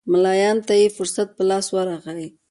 [0.11, 2.29] ملایانو ته یې فرصت په لاس ورغی.